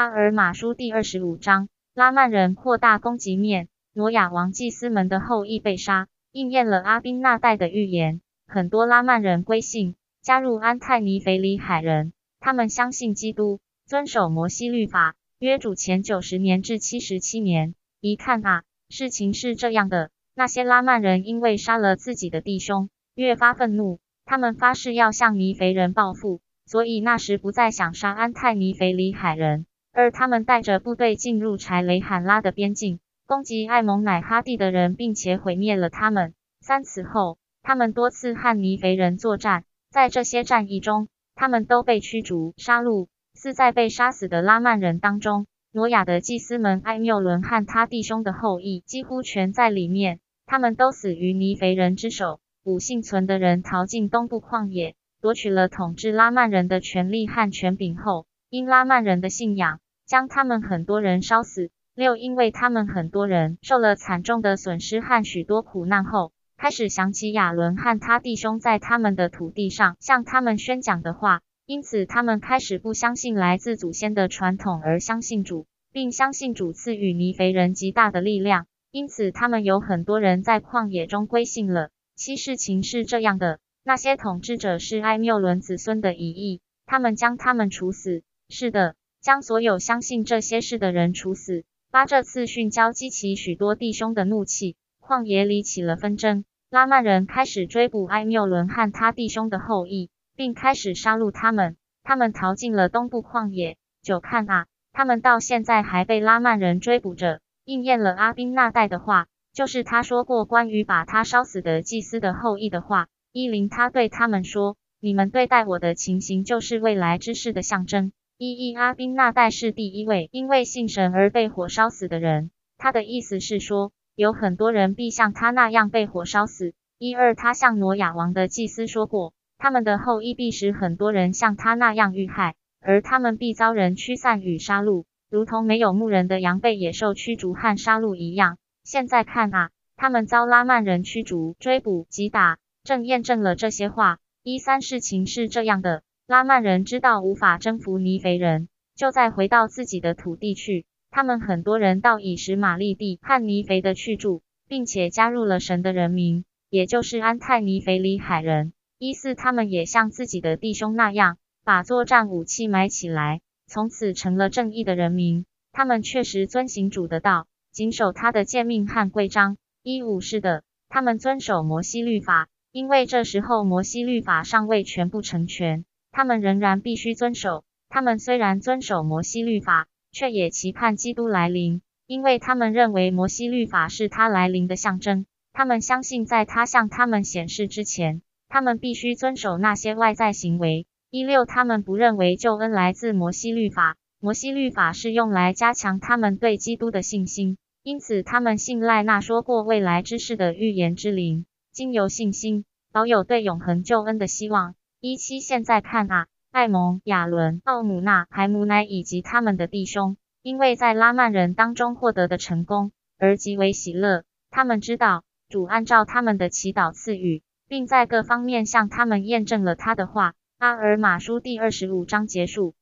[0.00, 8.22] 阿尔马书第二十五章，拉曼人扩大攻击面，挪亚王祭司们的后裔被杀，应验了阿宾那代的预言。
[8.46, 12.14] 很多拉曼人归信，加入安泰尼腓里海人。
[12.40, 17.74] 他们相信基督，遵守摩西律法，约主前九十年至七十七年。
[18.00, 29.66] 一看啊，事情是这样的：那些拉曼人因为杀了自己的弟兄，越发愤怒，他们发誓要向尼腓人报复，所以那时不再想杀安泰尼腓里海人。
[29.92, 36.34] 而他们带着部队进入柴雷罕拉的边境，攻击艾蒙乃哈地的人，并且毁灭了他们。
[36.60, 43.08] 三此后，他们多次和尼肥人作战，在这些战役中，他们都被驱逐、杀戮。
[43.32, 52.40] 四在被杀死的拉曼人当中，挪亚的祭司们艾缪伦和他弟兄的后裔几乎全在里面，他们都死于尼肥人之手。
[52.62, 58.26] 五幸存的人逃进东部旷野，夺取了统治拉曼人的权利和权柄后。
[58.50, 61.70] 因拉曼人的信仰，将他们很多人烧死。
[61.94, 78.66] 六，因为他们很多人受了惨重的损失和许多苦难后，开始想起亚伦和他弟兄在他们的土地上向他们宣讲的话，因此他们开始不相信来自祖先的传统，而相信主，并相信主赐予尼肥人极大的力量。
[78.90, 81.90] 因此，他们有很多人在旷野中归信了。
[82.16, 88.24] 七，事情是这样的：那些统治者是埃缪伦子孙的遗裔，他们将他们处死。
[88.50, 91.64] 是的，将所有相信这些事的人处死。
[91.90, 96.44] 八这次训教激起许多弟兄的怒气，旷野里起了纷争。
[96.68, 101.76] 拉曼人开始追捕埃缪伦和他弟兄的后裔，并开始杀戮他们。
[102.02, 103.76] 他们逃进了东部旷野。
[104.02, 113.08] 久看啊，他们到现在还被拉曼人追捕着，应验了阿宾那代的话，就是他说过关于把他烧死的祭司的后裔的话。
[113.32, 118.12] 伊林他对他们说：“你们对待我的情形，就是未来之事的象征。”
[118.42, 122.50] 一一阿宾那代是第一位因为信神而被火烧死的人。
[122.78, 126.72] 他的意思是说，有很多人必像他那样被火烧死。
[126.96, 138.56] 一二，他向挪亚王的祭司说过，他们的后裔必使很多人像他那样遇害，而他们必遭人驱散与杀戮，如同没有牧人的羊被野兽驱逐和杀戮一样。
[138.84, 144.16] 现在看啊，他们遭拉曼人驱逐、追捕、击打，正验证了这些话。
[144.42, 146.02] 一三，事情是这样的。
[146.30, 150.86] 拉曼人知道无法征服尼肥人，就再回到自己的土地去。
[151.10, 158.72] 他们很多人到以实玛利地和尼肥的去住，并且加入了神的人民，也就是安泰尼腓里海人。
[158.96, 165.46] 一四，他们也像自己的弟兄那样，把作战武器买起来，从此成了正义的人民。
[165.72, 169.56] 他们确实遵行主的道，谨守他的诫命和规章。
[169.82, 175.84] 一五是的，他们遵守摩西律法，因为这时候摩西律法尚未全部成全。
[176.12, 177.64] 他们仍然必须遵守。
[177.88, 185.26] 他们虽然遵守摩西律法，却也期盼基督来临，因为他们认为摩西律法是他来临的象征。
[185.52, 190.86] 他们相信，在他向他们显示之前，他们必须遵守那些外在行为。
[191.10, 204.76] 一六，他们不认为救恩来自摩西律法，摩西律法是用来加强他们对基督的信心，因此他们信赖那说过未来之事的预言之灵，经由信心，保有对永恒救恩的希望。
[205.02, 214.24] 一七，现在看啊，艾蒙、亚伦、奥姆纳、海姆乃以及他们的弟兄，因为在拉曼人当中获得的成功而极为喜乐。
[214.50, 220.34] 他们知道主按照他们的祈祷赐予，并在各方面向他们验证了他的话。
[220.58, 222.74] 阿尔马书第二十五章结束。